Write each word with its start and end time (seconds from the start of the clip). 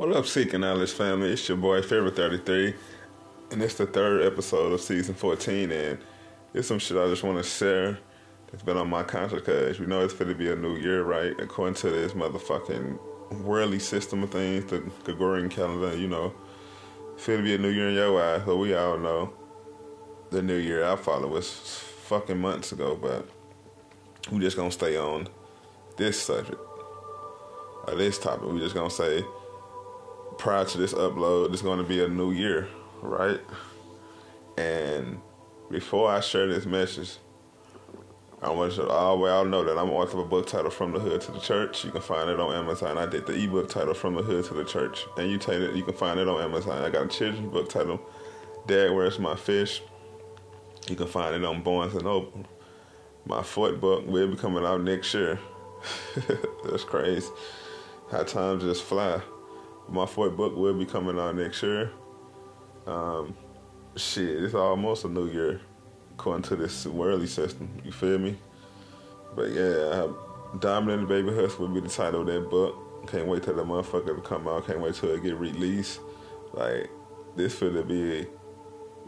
What 0.00 0.16
up, 0.16 0.24
Seeking 0.24 0.62
Knowledge 0.62 0.92
family? 0.92 1.30
It's 1.30 1.46
your 1.46 1.58
boy, 1.58 1.82
Pharaoh 1.82 2.10
33, 2.10 2.74
and 3.50 3.62
it's 3.62 3.74
the 3.74 3.84
third 3.84 4.22
episode 4.22 4.72
of 4.72 4.80
season 4.80 5.14
14. 5.14 5.70
And 5.70 5.98
it's 6.54 6.68
some 6.68 6.78
shit 6.78 6.96
I 6.96 7.06
just 7.08 7.22
want 7.22 7.36
to 7.36 7.42
share 7.42 7.98
that's 8.50 8.62
been 8.62 8.78
on 8.78 8.88
my 8.88 9.02
conscience 9.02 9.42
because 9.42 9.78
we 9.78 9.84
know 9.84 10.02
it's 10.02 10.14
going 10.14 10.30
to 10.30 10.34
be 10.34 10.50
a 10.50 10.56
new 10.56 10.76
year, 10.76 11.02
right? 11.02 11.38
According 11.38 11.74
to 11.74 11.90
this 11.90 12.14
motherfucking 12.14 13.42
worldly 13.42 13.78
system 13.78 14.22
of 14.22 14.30
things, 14.30 14.70
the 14.70 14.78
Gregorian 15.04 15.50
calendar, 15.50 15.94
you 15.94 16.08
know, 16.08 16.32
it's 17.12 17.26
going 17.26 17.40
to 17.40 17.44
be 17.44 17.54
a 17.54 17.58
new 17.58 17.68
year 17.68 17.90
in 17.90 17.94
your 17.94 18.18
eyes. 18.22 18.42
So 18.46 18.56
we 18.56 18.72
all 18.72 18.96
know 18.96 19.34
the 20.30 20.40
new 20.40 20.56
year 20.56 20.82
I 20.82 20.96
follow 20.96 21.28
was 21.28 21.52
fucking 22.06 22.40
months 22.40 22.72
ago, 22.72 22.96
but 22.96 23.28
we 24.32 24.38
just 24.40 24.56
gonna 24.56 24.70
stay 24.70 24.96
on 24.96 25.28
this 25.98 26.22
subject 26.22 26.58
or 27.86 27.96
this 27.96 28.18
topic. 28.18 28.50
We 28.50 28.60
just 28.60 28.74
gonna 28.74 28.88
say 28.88 29.26
prior 30.40 30.64
to 30.64 30.78
this 30.78 30.94
upload, 30.94 31.52
it's 31.52 31.60
going 31.60 31.78
to 31.78 31.84
be 31.84 32.02
a 32.02 32.08
new 32.08 32.32
year, 32.32 32.66
right? 33.02 33.40
And 34.56 35.20
before 35.70 36.10
I 36.10 36.20
share 36.20 36.46
this 36.46 36.64
message, 36.64 37.18
I 38.40 38.48
want 38.48 38.74
you 38.74 38.88
all 38.88 39.20
we 39.20 39.28
all 39.28 39.44
know 39.44 39.62
that 39.62 39.76
I'm 39.76 39.90
author 39.90 40.18
of 40.18 40.24
a 40.24 40.28
book 40.28 40.46
titled 40.46 40.72
From 40.72 40.92
the 40.92 40.98
Hood 40.98 41.20
to 41.20 41.32
the 41.32 41.40
Church. 41.40 41.84
You 41.84 41.90
can 41.90 42.00
find 42.00 42.30
it 42.30 42.40
on 42.40 42.54
Amazon. 42.54 42.96
I 42.96 43.04
did 43.04 43.26
the 43.26 43.34
ebook 43.34 43.68
titled 43.68 43.98
From 43.98 44.14
the 44.14 44.22
Hood 44.22 44.46
to 44.46 44.54
the 44.54 44.64
Church. 44.64 45.04
And 45.18 45.30
you 45.30 45.36
take 45.36 45.60
it, 45.60 45.76
you 45.76 45.84
can 45.84 45.92
find 45.92 46.18
it 46.18 46.26
on 46.26 46.40
Amazon. 46.40 46.82
I 46.82 46.88
got 46.88 47.04
a 47.04 47.08
children's 47.08 47.52
book 47.52 47.68
titled 47.68 48.00
Dad, 48.66 48.92
Where's 48.92 49.18
My 49.18 49.36
Fish? 49.36 49.82
You 50.88 50.96
can 50.96 51.06
find 51.06 51.34
it 51.34 51.44
on 51.44 51.62
Barnes 51.62 51.92
and 51.92 52.04
Noble. 52.04 52.46
My 53.26 53.42
fourth 53.42 53.78
book 53.78 54.06
will 54.06 54.28
be 54.28 54.36
coming 54.36 54.64
out 54.64 54.80
next 54.80 55.12
year. 55.12 55.38
That's 56.64 56.84
crazy. 56.84 57.28
How 58.10 58.22
time 58.22 58.58
just 58.58 58.82
fly 58.84 59.20
my 59.90 60.06
fourth 60.06 60.36
book 60.36 60.56
will 60.56 60.74
be 60.74 60.86
coming 60.86 61.18
out 61.18 61.36
next 61.36 61.62
year. 61.62 61.90
Um, 62.86 63.34
shit, 63.96 64.42
it's 64.42 64.54
almost 64.54 65.04
a 65.04 65.08
new 65.08 65.28
year 65.28 65.60
according 66.12 66.42
to 66.42 66.56
this 66.56 66.86
worldly 66.86 67.26
system. 67.26 67.70
You 67.84 67.92
feel 67.92 68.18
me? 68.18 68.36
But 69.34 69.50
yeah, 69.50 70.08
the 70.60 71.06
Baby 71.08 71.34
Hustle 71.34 71.66
will 71.66 71.74
be 71.74 71.80
the 71.80 71.88
title 71.88 72.22
of 72.22 72.26
that 72.26 72.50
book. 72.50 73.08
Can't 73.08 73.26
wait 73.26 73.42
till 73.42 73.54
the 73.54 73.64
motherfucker 73.64 74.14
to 74.14 74.20
come 74.20 74.46
out. 74.46 74.66
Can't 74.66 74.80
wait 74.80 74.94
till 74.94 75.10
it 75.10 75.22
get 75.22 75.36
released. 75.36 76.00
Like 76.52 76.90
this 77.36 77.54
for 77.54 77.72
to 77.72 77.82
be 77.82 78.26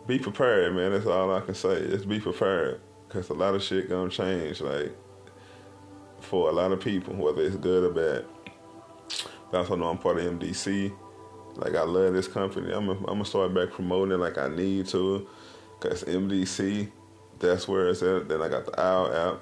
be 0.06 0.18
prepared, 0.18 0.74
man. 0.74 0.92
That's 0.92 1.06
all 1.06 1.34
I 1.34 1.40
can 1.40 1.54
say. 1.54 1.86
Just 1.88 2.08
be 2.08 2.18
prepared, 2.18 2.80
cause 3.08 3.28
a 3.28 3.34
lot 3.34 3.54
of 3.54 3.62
shit 3.62 3.88
gonna 3.88 4.10
change. 4.10 4.60
Like 4.60 4.96
for 6.20 6.48
a 6.48 6.52
lot 6.52 6.72
of 6.72 6.80
people, 6.80 7.14
whether 7.14 7.42
it's 7.42 7.56
good 7.56 7.84
or 7.84 7.90
bad. 7.92 8.24
I 9.52 9.58
also 9.58 9.76
know 9.76 9.88
I'm 9.88 9.98
part 9.98 10.18
of 10.18 10.24
MDC. 10.38 10.92
Like 11.56 11.74
I 11.74 11.82
love 11.82 12.14
this 12.14 12.28
company. 12.28 12.72
I'm 12.72 12.88
I'm 12.88 13.04
gonna 13.04 13.24
start 13.24 13.52
back 13.54 13.70
promoting 13.70 14.18
like 14.18 14.38
I 14.38 14.48
need 14.48 14.86
to, 14.88 15.28
cause 15.80 16.04
MDC, 16.04 16.90
that's 17.38 17.68
where 17.68 17.88
it's 17.88 18.02
at. 18.02 18.28
Then 18.28 18.40
I 18.40 18.48
got 18.48 18.64
the 18.64 18.80
OWL 18.80 19.34
app. 19.34 19.40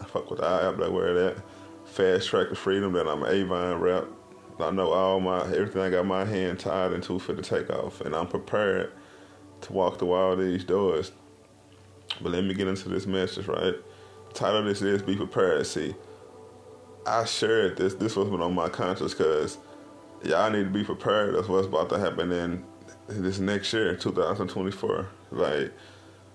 I 0.00 0.04
fuck 0.04 0.30
with 0.30 0.40
the 0.40 0.46
OWL 0.46 0.68
app. 0.68 0.78
Like 0.78 0.92
where 0.92 1.08
it 1.08 1.36
at. 1.36 1.44
Fast 1.84 2.28
Track 2.28 2.48
to 2.48 2.54
Freedom. 2.54 2.92
Then 2.92 3.06
I'm 3.06 3.24
Avon 3.24 3.80
rep. 3.80 4.06
I 4.58 4.70
know 4.70 4.92
all 4.92 5.20
my 5.20 5.40
everything 5.42 5.82
I 5.82 5.90
got 5.90 6.06
my 6.06 6.24
hand 6.24 6.60
tied 6.60 6.92
into 6.92 7.18
for 7.18 7.32
the 7.32 7.42
takeoff, 7.42 8.00
and 8.00 8.14
I'm 8.14 8.28
prepared 8.28 8.92
to 9.62 9.72
walk 9.72 9.98
through 9.98 10.12
all 10.12 10.36
these 10.36 10.64
doors. 10.64 11.12
But 12.20 12.32
let 12.32 12.44
me 12.44 12.54
get 12.54 12.68
into 12.68 12.88
this 12.88 13.06
message, 13.06 13.48
right? 13.48 13.74
The 14.28 14.34
title 14.34 14.60
of 14.60 14.64
this 14.66 14.80
is 14.80 15.02
Be 15.02 15.16
Prepared. 15.16 15.66
See, 15.66 15.94
I 17.06 17.24
shared 17.24 17.76
this. 17.76 17.94
This 17.94 18.16
was 18.16 18.28
on 18.28 18.54
my 18.54 18.68
conscience 18.68 19.14
because 19.14 19.58
y'all 20.22 20.50
need 20.50 20.64
to 20.64 20.70
be 20.70 20.84
prepared. 20.84 21.34
That's 21.34 21.48
what's 21.48 21.66
about 21.66 21.90
to 21.90 21.98
happen 21.98 22.32
in 22.32 22.64
this 23.08 23.38
next 23.38 23.72
year, 23.72 23.94
2024. 23.94 25.08
Like 25.30 25.72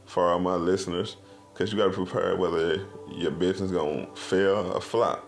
for 0.05 0.31
all 0.31 0.39
my 0.39 0.55
listeners, 0.55 1.17
because 1.53 1.71
you 1.71 1.77
got 1.77 1.93
to 1.93 2.05
prepare 2.05 2.35
whether 2.35 2.85
your 3.11 3.31
business 3.31 3.71
gonna 3.71 4.07
fail 4.15 4.71
or 4.73 4.81
flop. 4.81 5.25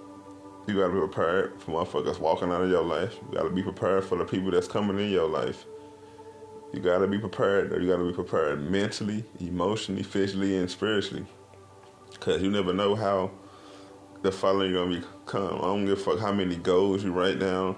You 0.67 0.75
got 0.75 0.87
to 0.87 0.93
be 0.93 0.99
prepared 0.99 1.59
for 1.59 1.71
motherfuckers 1.71 2.19
walking 2.19 2.51
out 2.51 2.61
of 2.61 2.69
your 2.69 2.83
life. 2.83 3.17
You 3.31 3.37
got 3.37 3.43
to 3.43 3.49
be 3.49 3.63
prepared 3.63 4.05
for 4.05 4.15
the 4.15 4.25
people 4.25 4.51
that's 4.51 4.67
coming 4.67 4.99
in 4.99 5.09
your 5.09 5.27
life. 5.27 5.65
You 6.71 6.79
got 6.79 6.99
to 6.99 7.07
be 7.07 7.17
prepared, 7.17 7.73
or 7.73 7.81
you 7.81 7.89
got 7.89 7.97
to 7.97 8.05
be 8.05 8.13
prepared 8.13 8.69
mentally, 8.69 9.25
emotionally, 9.39 10.03
physically, 10.03 10.57
and 10.57 10.69
spiritually. 10.69 11.25
Because 12.11 12.43
you 12.43 12.51
never 12.51 12.73
know 12.73 12.93
how 12.93 13.31
the 14.21 14.31
following 14.31 14.73
gonna 14.73 14.99
become. 14.99 15.55
I 15.55 15.65
don't 15.65 15.85
give 15.85 15.99
a 15.99 16.01
fuck 16.01 16.19
how 16.19 16.31
many 16.31 16.55
goals 16.55 17.03
you 17.03 17.11
write 17.11 17.39
down, 17.39 17.75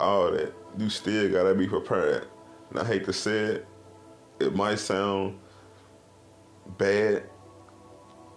all 0.00 0.30
that. 0.32 0.52
You 0.76 0.88
still 0.88 1.30
gotta 1.30 1.54
be 1.54 1.66
prepared. 1.66 2.26
And 2.70 2.80
I 2.80 2.84
hate 2.84 3.04
to 3.04 3.12
say 3.12 3.38
it, 3.38 3.68
it 4.40 4.54
might 4.54 4.78
sound 4.78 5.38
bad, 6.78 7.24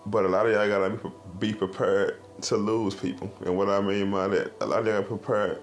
but 0.06 0.26
a 0.26 0.28
lot 0.28 0.46
of 0.46 0.52
y'all 0.52 0.68
gotta 0.68 1.12
be 1.40 1.54
prepared 1.54 2.20
to 2.44 2.58
lose 2.58 2.94
people. 2.94 3.34
And 3.46 3.58
what 3.58 3.70
I 3.70 3.82
mean 3.82 4.12
by 4.12 4.28
that, 4.28 4.54
a 4.62 4.66
lot 4.66 4.82
of 4.82 4.88
y'all 4.88 5.02
prepared 5.02 5.62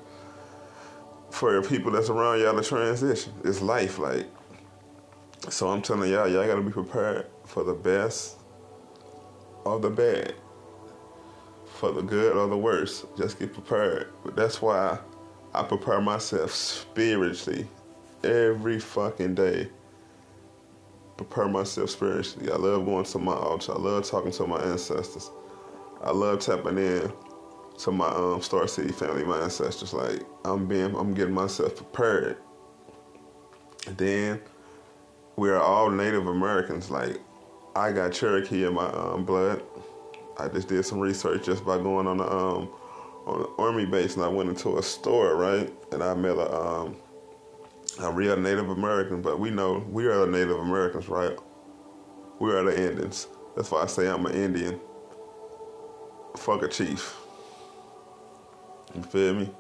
for 1.31 1.61
the 1.61 1.69
people 1.69 1.93
that's 1.93 2.11
around 2.11 2.41
y'all 2.41 2.57
to 2.57 2.63
transition. 2.63 3.33
It's 3.45 3.61
life, 3.61 3.99
like. 3.99 4.27
So 5.51 5.69
I'm 5.69 5.83
telling 5.83 6.11
y'all, 6.11 6.27
y'all 6.27 6.47
gotta 6.47 6.63
be 6.63 6.73
prepared 6.73 7.27
for 7.45 7.63
the 7.63 7.75
best 7.75 8.39
of 9.67 9.83
the 9.83 9.91
bad 9.91 10.35
for 11.85 11.93
the 11.93 12.03
good 12.03 12.35
or 12.35 12.49
the 12.49 12.57
worse. 12.57 13.05
Just 13.17 13.39
get 13.39 13.53
prepared. 13.53 14.09
But 14.25 14.37
that's 14.37 14.63
why 14.63 14.99
I 15.53 15.63
prepare 15.63 16.01
myself 16.01 16.51
spiritually 16.53 17.69
every 18.23 18.81
fucking 18.81 19.35
day. 19.35 19.69
Prepare 21.19 21.49
myself 21.49 21.91
spiritually. 21.91 22.51
I 22.51 22.57
love 22.57 22.87
going 22.87 23.05
to 23.05 23.19
my 23.19 23.35
altar. 23.35 23.73
I 23.73 23.79
love 23.79 24.09
talking 24.09 24.33
to 24.33 24.47
my 24.47 24.63
ancestors. 24.63 25.31
I 26.03 26.11
love 26.11 26.41
tapping 26.41 26.79
in 26.79 27.13
to 27.81 27.91
my 27.91 28.09
um 28.09 28.41
Star 28.41 28.67
Seed 28.67 28.95
family, 28.95 29.25
my 29.25 29.41
ancestors. 29.41 29.93
Like 29.93 30.23
I'm 30.45 30.67
being, 30.67 30.95
I'm 30.95 31.13
getting 31.13 31.35
myself 31.35 31.77
prepared. 31.77 32.39
then 33.87 34.41
we 35.37 35.51
are 35.51 35.61
all 35.61 35.91
Native 35.91 36.27
Americans. 36.29 36.91
Like 36.91 37.21
I 37.77 37.93
got 37.93 38.13
Cherokee 38.13 38.65
in 38.65 38.75
my 38.75 38.87
um, 38.87 39.25
blood. 39.25 39.63
I 40.39 40.49
just 40.49 40.69
did 40.69 40.85
some 40.85 41.01
research 41.01 41.47
just 41.47 41.65
by 41.65 41.79
going 41.79 42.07
on 42.07 42.19
the 42.19 42.31
um 42.31 42.69
on 43.27 43.43
the 43.43 43.49
army 43.59 43.87
base, 43.87 44.17
and 44.17 44.25
I 44.25 44.29
went 44.29 44.49
into 44.51 44.79
a 44.79 44.83
store, 44.83 45.37
right, 45.37 45.73
and 45.93 46.03
I 46.03 46.15
met 46.15 46.37
a 46.37 46.55
um 46.55 46.97
a 48.01 48.11
real 48.13 48.37
Native 48.37 48.71
American. 48.71 49.23
But 49.23 49.39
we 49.41 49.51
know 49.51 49.85
we 49.91 50.07
are 50.07 50.27
the 50.27 50.33
Native 50.33 50.59
Americans, 50.59 51.09
right? 51.09 51.37
We 52.41 52.51
are 52.53 52.65
the 52.65 52.91
Indians. 52.91 53.29
That's 53.57 53.71
why 53.71 53.83
I 53.83 53.87
say 53.87 54.09
I'm 54.09 54.27
an 54.27 54.35
Indian. 54.35 54.81
Fuck 56.37 56.63
a 56.63 56.69
chief. 56.69 57.17
You 58.95 59.03
feel 59.03 59.35
me? 59.35 59.51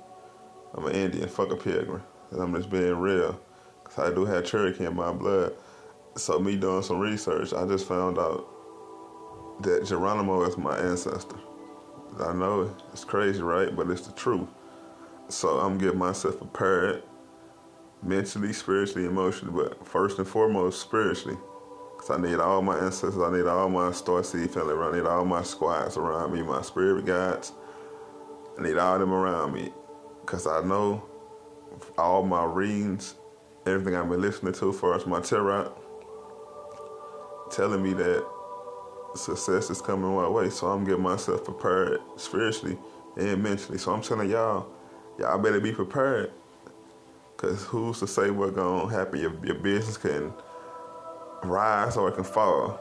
I'm 0.74 0.86
an 0.86 0.94
Indian. 0.94 1.28
Fuck 1.28 1.52
a 1.52 1.56
pilgrim. 1.56 2.02
And 2.30 2.42
I'm 2.42 2.54
just 2.54 2.70
being 2.70 2.96
real. 2.96 3.40
Cause 3.84 3.98
I 4.10 4.14
do 4.14 4.24
have 4.24 4.44
Cherokee 4.44 4.86
in 4.86 4.96
my 4.96 5.12
blood. 5.12 5.52
So 6.16 6.38
me 6.38 6.56
doing 6.56 6.82
some 6.82 6.98
research, 7.00 7.52
I 7.52 7.66
just 7.66 7.86
found 7.86 8.18
out 8.18 8.48
that 9.64 9.86
Geronimo 9.86 10.44
is 10.44 10.56
my 10.56 10.78
ancestor. 10.78 11.36
I 12.20 12.32
know 12.32 12.74
it's 12.92 13.04
crazy, 13.04 13.42
right? 13.42 13.74
But 13.74 13.90
it's 13.90 14.06
the 14.06 14.12
truth. 14.12 14.48
So 15.28 15.58
I'm 15.58 15.78
getting 15.78 15.98
myself 15.98 16.38
prepared 16.38 17.02
mentally, 18.02 18.52
spiritually, 18.52 19.06
emotionally, 19.06 19.54
but 19.64 19.86
first 19.86 20.18
and 20.18 20.28
foremost, 20.28 20.80
spiritually. 20.80 21.38
Because 21.92 22.10
I 22.10 22.20
need 22.20 22.38
all 22.38 22.62
my 22.62 22.78
ancestors, 22.78 23.18
I 23.18 23.32
need 23.32 23.46
all 23.46 23.68
my 23.68 23.90
Star 23.92 24.22
Seed 24.22 24.50
family 24.50 24.74
around, 24.74 24.94
I 24.94 24.98
need 24.98 25.06
all 25.06 25.24
my 25.24 25.42
squads 25.42 25.96
around 25.96 26.32
me, 26.32 26.42
my 26.42 26.62
spirit 26.62 27.06
guides. 27.06 27.52
I 28.58 28.62
need 28.62 28.76
all 28.78 28.98
them 28.98 29.12
around 29.12 29.52
me. 29.54 29.72
Because 30.20 30.46
I 30.46 30.62
know 30.62 31.02
all 31.98 32.22
my 32.22 32.44
readings, 32.44 33.14
everything 33.66 33.96
I've 33.96 34.08
been 34.08 34.20
listening 34.20 34.52
to 34.54 34.70
as 34.70 34.78
far 34.78 34.94
as 34.94 35.06
my 35.06 35.20
tarot, 35.20 35.72
telling 37.50 37.82
me 37.82 37.94
that 37.94 38.26
success 39.16 39.70
is 39.70 39.80
coming 39.80 40.14
my 40.14 40.28
way. 40.28 40.50
So 40.50 40.68
I'm 40.68 40.84
getting 40.84 41.02
myself 41.02 41.44
prepared 41.44 42.00
spiritually 42.16 42.78
and 43.16 43.42
mentally. 43.42 43.78
So 43.78 43.92
I'm 43.92 44.02
telling 44.02 44.30
y'all, 44.30 44.68
y'all 45.18 45.38
better 45.38 45.60
be 45.60 45.72
prepared. 45.72 46.32
Cause 47.36 47.64
who's 47.64 47.98
to 48.00 48.06
say 48.06 48.30
what's 48.30 48.52
gonna 48.52 48.90
happen? 48.90 49.20
Your, 49.20 49.34
your 49.44 49.56
business 49.56 49.96
can 49.96 50.32
rise 51.42 51.96
or 51.96 52.08
it 52.08 52.14
can 52.14 52.24
fall. 52.24 52.80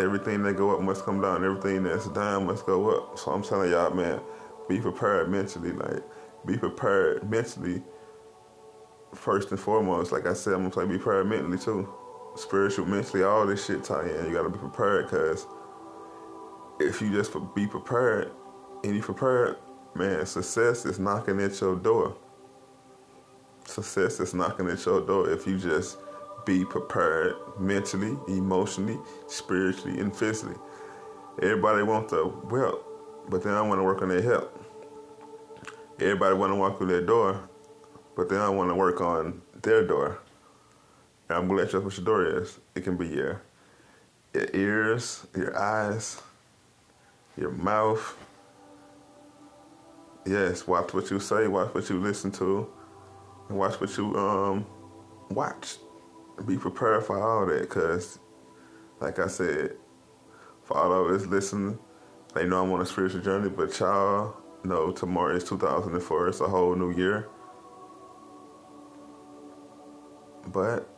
Everything 0.00 0.42
that 0.42 0.56
go 0.56 0.74
up 0.74 0.82
must 0.82 1.04
come 1.04 1.20
down. 1.20 1.44
Everything 1.44 1.84
that's 1.84 2.08
down 2.08 2.46
must 2.46 2.66
go 2.66 2.90
up. 2.90 3.18
So 3.18 3.30
I'm 3.32 3.42
telling 3.42 3.70
y'all, 3.70 3.94
man, 3.94 4.20
be 4.68 4.80
prepared 4.80 5.30
mentally. 5.30 5.72
Like, 5.72 6.02
be 6.46 6.56
prepared 6.58 7.30
mentally. 7.30 7.82
First 9.14 9.50
and 9.50 9.60
foremost, 9.60 10.12
like 10.12 10.26
I 10.26 10.34
said, 10.34 10.54
I'm 10.54 10.68
gonna 10.68 10.72
say 10.72 10.92
be 10.92 10.98
prepared 10.98 11.28
mentally 11.28 11.58
too 11.58 11.88
spiritual, 12.36 12.86
mentally, 12.86 13.22
all 13.24 13.46
this 13.46 13.66
shit 13.66 13.84
tie 13.84 14.08
in. 14.08 14.26
You 14.26 14.32
gotta 14.32 14.50
be 14.50 14.58
prepared 14.58 15.06
because 15.06 15.46
if 16.80 17.00
you 17.00 17.10
just 17.12 17.34
be 17.54 17.66
prepared 17.66 18.32
and 18.84 18.94
you 18.94 19.02
prepared, 19.02 19.56
man, 19.94 20.26
success 20.26 20.84
is 20.86 20.98
knocking 20.98 21.40
at 21.40 21.60
your 21.60 21.76
door. 21.76 22.16
success 23.66 24.20
is 24.20 24.34
knocking 24.34 24.68
at 24.70 24.84
your 24.86 25.00
door 25.06 25.30
if 25.30 25.46
you 25.46 25.58
just 25.58 25.98
be 26.46 26.64
prepared 26.64 27.34
mentally, 27.58 28.16
emotionally, 28.28 28.98
spiritually, 29.28 29.98
and 30.00 30.16
physically. 30.16 30.56
Everybody 31.42 31.82
wants 31.82 32.12
the 32.12 32.26
wealth, 32.26 32.80
but 33.28 33.42
then 33.42 33.54
I 33.54 33.62
want 33.62 33.80
to 33.80 33.84
work 33.84 34.02
on 34.02 34.08
their 34.08 34.22
health. 34.22 34.50
Everybody 36.00 36.36
want 36.36 36.52
to 36.52 36.56
walk 36.56 36.78
through 36.78 36.88
their 36.88 37.02
door, 37.06 37.48
but 38.16 38.28
then 38.28 38.40
I 38.40 38.48
want 38.50 38.70
to 38.70 38.74
work 38.74 39.00
on 39.00 39.42
their 39.62 39.86
door. 39.86 40.20
I'm 41.28 41.48
gonna 41.48 41.60
let 41.60 41.72
you 41.72 41.78
know 41.80 41.86
what 41.86 41.96
your 41.96 42.04
door 42.04 42.40
is. 42.40 42.58
It 42.74 42.84
can 42.84 42.96
be 42.96 43.08
your 43.08 43.42
your 44.32 44.46
ears, 44.54 45.26
your 45.36 45.58
eyes, 45.58 46.20
your 47.36 47.50
mouth. 47.50 48.16
Yes, 50.24 50.66
watch 50.66 50.92
what 50.92 51.10
you 51.10 51.20
say, 51.20 51.48
watch 51.48 51.74
what 51.74 51.88
you 51.88 52.00
listen 52.00 52.30
to, 52.32 52.68
and 53.48 53.58
watch 53.58 53.80
what 53.80 53.96
you 53.96 54.14
um 54.16 54.66
watch. 55.30 55.76
Be 56.46 56.56
prepared 56.56 57.04
for 57.04 57.20
all 57.20 57.46
that, 57.46 57.68
cause 57.68 58.18
like 59.00 59.18
I 59.18 59.26
said, 59.26 59.76
for 60.62 60.76
all 60.76 60.92
of 60.92 61.10
us 61.10 61.26
listening, 61.26 61.78
they 62.34 62.46
know 62.46 62.62
I'm 62.62 62.72
on 62.72 62.82
a 62.82 62.86
spiritual 62.86 63.20
journey, 63.22 63.48
but 63.48 63.78
y'all 63.78 64.36
know 64.64 64.92
tomorrow 64.92 65.34
is 65.36 65.44
2004. 65.44 66.28
It's 66.28 66.40
a 66.40 66.48
whole 66.48 66.74
new 66.74 66.92
year. 66.92 67.28
But 70.48 70.95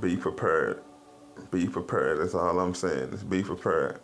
be 0.00 0.16
prepared. 0.16 0.82
Be 1.50 1.66
prepared. 1.66 2.20
That's 2.20 2.34
all 2.34 2.58
I'm 2.58 2.74
saying. 2.74 3.10
Just 3.10 3.28
be 3.28 3.42
prepared. 3.42 4.00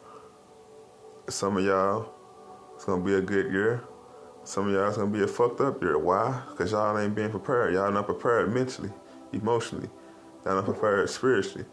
Some 1.29 1.57
of 1.57 1.65
y'all, 1.65 2.13
it's 2.75 2.85
gonna 2.85 3.03
be 3.03 3.15
a 3.15 3.21
good 3.21 3.53
year. 3.53 3.85
Some 4.45 4.69
of 4.69 4.75
y'all, 4.75 4.89
it's 4.89 4.97
gonna 4.97 5.11
be 5.11 5.23
a 5.23 5.27
fucked 5.27 5.61
up 5.61 5.83
year. 5.83 5.99
Why? 5.99 6.43
Because 6.51 6.73
y'all 6.73 6.99
ain't 6.99 7.15
being 7.15 7.31
prepared. 7.31 7.75
Y'all 7.75 7.91
not 7.91 8.07
prepared 8.07 8.53
mentally, 8.53 8.91
emotionally. 9.33 9.89
Y'all 10.45 10.57
not 10.57 10.65
prepared 10.65 11.09
spiritually. 11.09 11.65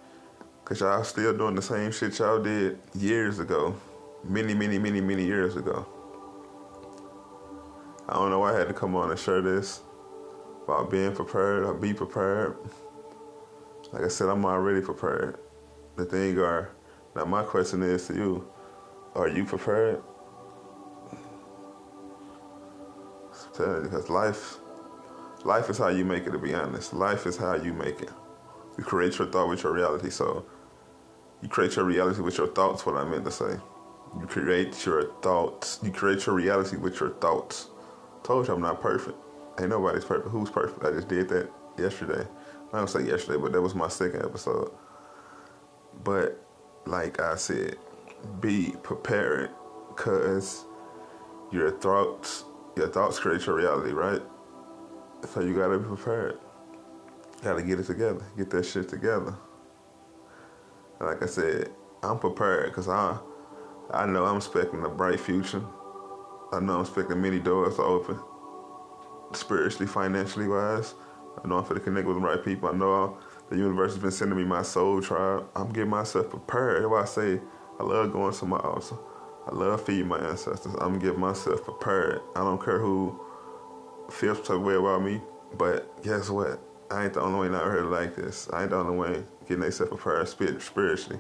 Because 0.64 0.80
y'all 0.80 1.04
still 1.04 1.36
doing 1.38 1.56
the 1.56 1.62
same 1.62 1.92
shit 1.92 2.18
y'all 2.20 2.42
did 2.42 2.80
years 2.96 3.40
ago. 3.40 3.76
Many, 4.24 4.54
many, 4.54 4.78
many, 4.80 5.02
many 5.02 5.26
years 5.26 5.56
ago. 5.56 5.86
I 8.08 8.14
don't 8.14 8.30
know 8.30 8.40
why 8.40 8.54
I 8.54 8.58
had 8.58 8.68
to 8.68 8.74
come 8.74 8.96
on 8.96 9.10
and 9.10 9.20
share 9.20 9.42
this 9.42 9.82
about 10.64 10.90
being 10.90 11.14
prepared 11.14 11.64
or 11.64 11.74
be 11.74 11.94
prepared. 11.94 12.58
Like 13.92 14.04
I 14.04 14.08
said, 14.08 14.30
I'm 14.30 14.46
already 14.46 14.82
prepared. 14.82 15.38
The 15.98 16.06
thing 16.06 16.40
are, 16.40 16.72
now 17.16 17.26
my 17.26 17.44
question 17.44 17.84
is 17.84 18.08
to 18.08 18.14
you, 18.14 18.48
are 19.16 19.28
you 19.28 19.44
prepared? 19.44 20.02
Because 23.58 24.10
life, 24.10 24.58
life 25.44 25.70
is 25.70 25.78
how 25.78 25.90
you 25.90 26.06
make 26.06 26.26
it. 26.26 26.32
To 26.32 26.40
be 26.40 26.54
honest, 26.54 26.94
life 26.94 27.26
is 27.26 27.38
how 27.38 27.56
you 27.56 27.74
make 27.74 28.02
it. 28.02 28.10
You 28.78 28.84
create 28.84 29.20
your 29.20 29.28
thought 29.28 29.50
with 29.50 29.64
your 29.64 29.74
reality. 29.74 30.10
So, 30.10 30.46
you 31.42 31.50
create 31.50 31.76
your 31.76 31.86
reality 31.86 32.22
with 32.22 32.38
your 32.38 32.48
thoughts. 32.48 32.86
What 32.86 32.96
I 32.96 33.04
meant 33.04 33.26
to 33.26 33.32
say. 33.32 33.58
You 34.20 34.26
create 34.28 34.86
your 34.86 35.12
thoughts. 35.22 35.80
You 35.84 35.92
create 35.92 36.26
your 36.26 36.36
reality 36.36 36.78
with 36.78 37.00
your 37.00 37.12
thoughts. 37.12 37.68
Told 38.24 38.48
you 38.48 38.54
I'm 38.54 38.62
not 38.62 38.82
perfect. 38.82 39.18
Ain't 39.60 39.70
nobody's 39.70 40.06
perfect. 40.06 40.30
Who's 40.30 40.50
perfect? 40.50 40.84
I 40.86 40.92
just 40.92 41.08
did 41.08 41.28
that 41.30 41.50
yesterday. 41.78 42.26
I 42.74 42.78
don't 42.78 42.90
say 42.90 43.04
yesterday, 43.04 43.38
but 43.38 43.52
that 43.52 43.62
was 43.62 43.76
my 43.76 43.90
second 43.90 44.24
episode. 44.24 44.72
But 46.04 46.42
like 46.86 47.20
I 47.20 47.36
said, 47.36 47.78
be 48.40 48.74
prepared, 48.82 49.50
cause 49.96 50.66
your 51.52 51.72
thoughts, 51.72 52.46
your 52.78 52.88
thoughts 52.88 53.20
create 53.20 53.46
your 53.46 53.56
reality, 53.56 53.92
right? 53.92 54.22
So 55.28 55.42
you 55.42 55.54
gotta 55.54 55.78
be 55.78 55.86
prepared. 55.86 56.40
Gotta 57.44 57.62
get 57.62 57.80
it 57.80 57.86
together, 57.86 58.24
get 58.38 58.50
that 58.52 58.66
shit 58.66 58.88
together. 58.88 59.36
Like 61.00 61.24
I 61.24 61.26
said, 61.26 61.72
I'm 62.04 62.20
prepared 62.20 62.68
because 62.68 62.88
I, 62.88 63.18
I 63.92 64.06
know 64.06 64.26
I'm 64.26 64.38
expecting 64.38 64.84
a 64.86 64.90
bright 64.90 65.20
future. 65.20 65.64
I 66.52 66.60
know 66.60 66.76
I'm 66.76 66.82
expecting 66.82 67.22
many 67.22 67.40
doors 67.40 67.76
to 67.76 67.84
open, 67.84 68.20
spiritually, 69.34 69.88
financially 69.88 70.48
wise. 70.48 70.94
I 71.44 71.48
know 71.48 71.58
I'm 71.58 71.64
going 71.64 71.76
to 71.76 71.80
connect 71.80 72.08
with 72.08 72.18
the 72.18 72.22
right 72.22 72.44
people. 72.44 72.70
I 72.70 72.74
know 72.74 73.18
the 73.50 73.58
universe 73.58 73.94
has 73.94 74.02
been 74.02 74.12
sending 74.12 74.38
me 74.38 74.44
my 74.44 74.62
soul 74.62 75.02
tribe. 75.02 75.48
I'm 75.56 75.72
getting 75.72 75.90
myself 75.90 76.30
prepared. 76.30 76.84
That's 76.84 76.90
why 76.90 77.02
I 77.02 77.06
say 77.06 77.42
I 77.80 77.84
love 77.84 78.14
going 78.14 78.34
to 78.34 78.46
my 78.46 78.58
altar. 78.58 78.96
I 79.48 79.56
love 79.56 79.84
feeding 79.84 80.08
my 80.08 80.20
ancestors. 80.20 80.74
I'm 80.80 81.00
getting 81.00 81.20
myself 81.20 81.64
prepared. 81.64 82.22
I 82.36 82.42
don't 82.42 82.64
care 82.64 82.80
who 82.80 83.20
feels 84.12 84.46
some 84.46 84.64
way 84.64 84.76
about 84.76 85.04
me, 85.04 85.22
but 85.58 86.04
guess 86.04 86.30
what? 86.30 86.60
I 86.92 87.06
ain't 87.06 87.14
the 87.14 87.22
only 87.22 87.50
one 87.50 87.56
out 87.56 87.72
here 87.72 87.84
like 87.84 88.16
this. 88.16 88.50
I 88.54 88.62
ain't 88.62 88.72
the 88.72 88.78
only 88.78 88.98
one 88.98 89.28
getting 89.48 89.62
themselves 89.62 89.92
prepared 89.92 90.28
spiritually. 90.62 91.20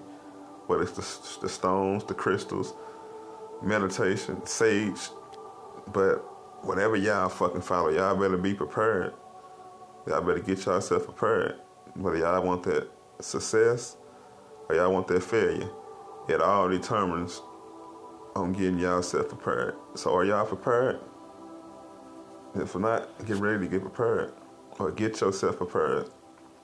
Whether 0.67 0.83
it's 0.83 0.91
the, 0.91 1.41
the 1.41 1.49
stones, 1.49 2.03
the 2.03 2.13
crystals, 2.13 2.73
meditation, 3.63 4.45
sage, 4.45 5.09
but 5.91 6.17
whatever 6.63 6.95
y'all 6.95 7.29
fucking 7.29 7.61
follow, 7.61 7.89
y'all 7.89 8.15
better 8.15 8.37
be 8.37 8.53
prepared. 8.53 9.13
Y'all 10.07 10.21
better 10.21 10.39
get 10.39 10.65
yourself 10.65 11.05
prepared. 11.05 11.59
Whether 11.93 12.17
y'all 12.17 12.43
want 12.43 12.63
that 12.63 12.89
success 13.19 13.97
or 14.67 14.75
y'all 14.75 14.91
want 14.91 15.07
that 15.07 15.21
failure, 15.21 15.69
it 16.27 16.41
all 16.41 16.69
determines 16.69 17.41
on 18.35 18.53
getting 18.53 18.79
y'all 18.79 19.03
self 19.03 19.29
prepared. 19.29 19.75
So 19.93 20.15
are 20.15 20.25
y'all 20.25 20.45
prepared? 20.45 20.99
If 22.55 22.75
not, 22.75 23.25
get 23.25 23.37
ready 23.37 23.65
to 23.65 23.67
get 23.67 23.81
prepared 23.81 24.33
or 24.79 24.91
get 24.91 25.21
yourself 25.21 25.57
prepared. 25.57 26.09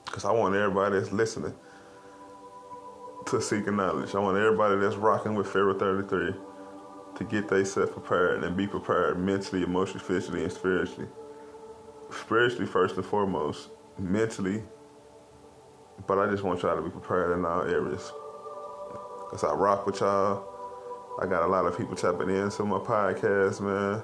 Because 0.04 0.24
I 0.24 0.32
want 0.32 0.56
everybody 0.56 0.98
that's 0.98 1.12
listening 1.12 1.54
to 3.26 3.40
seeking 3.40 3.76
knowledge. 3.76 4.14
I 4.14 4.18
want 4.18 4.36
everybody 4.36 4.80
that's 4.80 4.96
rocking 4.96 5.34
with 5.34 5.46
Pharaoh 5.46 5.78
33 5.78 6.34
to 7.16 7.24
get 7.24 7.48
themselves 7.48 7.92
prepared 7.92 8.42
and 8.42 8.56
be 8.56 8.66
prepared 8.66 9.18
mentally, 9.18 9.62
emotionally, 9.62 10.04
physically, 10.04 10.42
and 10.42 10.52
spiritually 10.52 11.08
spiritually 12.10 12.66
first 12.66 12.96
and 12.96 13.04
foremost, 13.04 13.68
mentally, 13.98 14.62
but 16.06 16.18
I 16.18 16.30
just 16.30 16.42
want 16.42 16.62
y'all 16.62 16.76
to 16.76 16.82
be 16.82 16.90
prepared 16.90 17.36
in 17.36 17.44
all 17.44 17.62
areas. 17.62 18.12
Cause 19.30 19.44
I 19.44 19.52
rock 19.52 19.86
with 19.86 20.00
y'all. 20.00 20.44
I 21.20 21.26
got 21.26 21.42
a 21.42 21.46
lot 21.46 21.66
of 21.66 21.76
people 21.76 21.96
tapping 21.96 22.30
in 22.30 22.44
into 22.44 22.64
my 22.64 22.78
podcast, 22.78 23.60
man. 23.60 24.02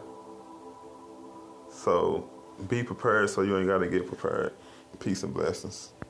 So 1.70 2.28
be 2.68 2.82
prepared 2.82 3.30
so 3.30 3.42
you 3.42 3.56
ain't 3.56 3.66
gotta 3.66 3.88
get 3.88 4.06
prepared. 4.06 4.52
Peace 5.00 5.22
and 5.22 5.32
blessings. 5.32 5.94